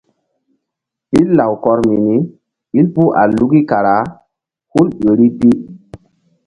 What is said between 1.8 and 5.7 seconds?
mini ɓil puh a luki kara hul ƴo ri pi.